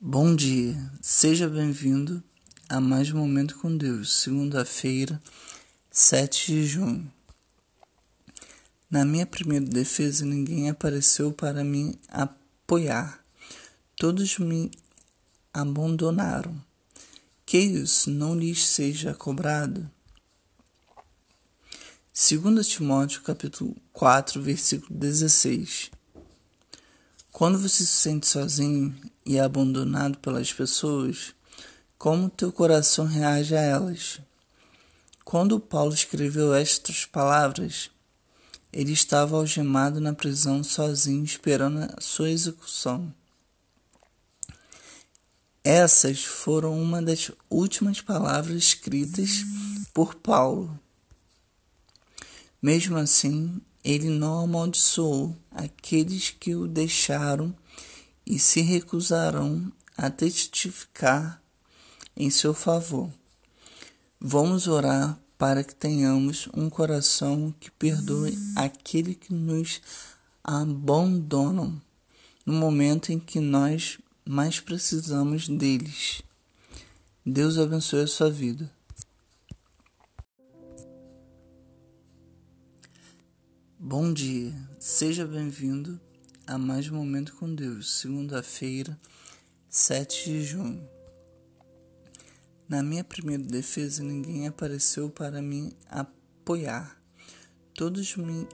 [0.00, 2.22] Bom dia, seja bem-vindo
[2.68, 5.20] a mais um Momento com Deus, segunda-feira,
[5.90, 7.12] 7 de junho.
[8.88, 13.18] Na minha primeira defesa, ninguém apareceu para me apoiar,
[13.96, 14.70] todos me
[15.52, 16.56] abandonaram.
[17.44, 19.90] Que isso não lhes seja cobrado?
[22.14, 25.90] 2 Timóteo capítulo 4, versículo 16.
[27.32, 28.94] Quando você se sente sozinho
[29.28, 31.34] e abandonado pelas pessoas,
[31.98, 34.20] como teu coração reage a elas?
[35.22, 37.90] Quando Paulo escreveu estas palavras,
[38.72, 43.12] ele estava algemado na prisão sozinho, esperando a sua execução.
[45.62, 49.44] Essas foram uma das últimas palavras escritas
[49.92, 50.80] por Paulo.
[52.62, 57.54] Mesmo assim, ele não amaldiçoou aqueles que o deixaram
[58.28, 61.42] e se recusarão a testificar
[62.14, 63.10] em seu favor.
[64.20, 69.80] Vamos orar para que tenhamos um coração que perdoe aquele que nos
[70.44, 71.80] abandonam
[72.44, 76.20] no momento em que nós mais precisamos deles.
[77.24, 78.70] Deus abençoe a sua vida.
[83.78, 85.98] Bom dia, seja bem-vindo
[86.48, 88.98] a mais Momento com Deus, segunda-feira,
[89.68, 90.88] 7 de junho.
[92.66, 96.98] Na minha primeira defesa, ninguém apareceu para me apoiar,
[97.74, 98.48] todos me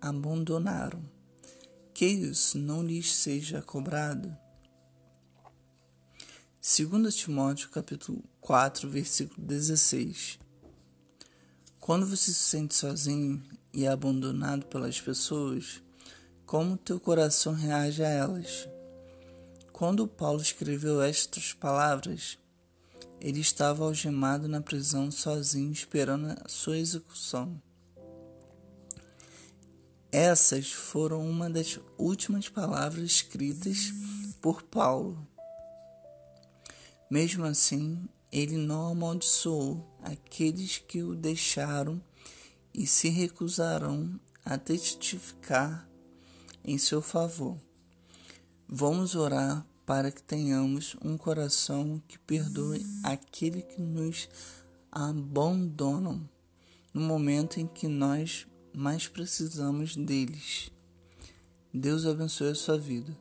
[0.00, 1.02] abandonaram.
[1.92, 4.32] Que isso não lhes seja cobrado?
[6.62, 10.38] 2 Timóteo capítulo 4, versículo 16.
[11.80, 13.42] Quando você se sente sozinho
[13.74, 15.82] e abandonado pelas pessoas,
[16.48, 18.66] como teu coração reage a elas?
[19.70, 22.38] Quando Paulo escreveu estas palavras,
[23.20, 27.60] ele estava algemado na prisão sozinho, esperando a sua execução.
[30.10, 33.92] Essas foram uma das últimas palavras escritas
[34.40, 35.28] por Paulo.
[37.10, 42.02] Mesmo assim, ele não amaldiçoou aqueles que o deixaram
[42.72, 45.87] e se recusarão a testificar
[46.64, 47.56] em seu favor.
[48.68, 54.28] Vamos orar para que tenhamos um coração que perdoe aquele que nos
[54.92, 56.28] abandonam
[56.92, 60.70] no momento em que nós mais precisamos deles.
[61.72, 63.16] Deus abençoe a sua vida.